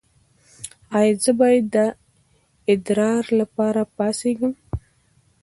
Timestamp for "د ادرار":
1.75-3.23